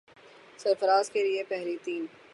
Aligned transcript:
سرفراز 0.57 1.09
کے 1.09 1.23
لیے 1.23 1.43
پہلی 1.43 1.77
تین 1.83 2.05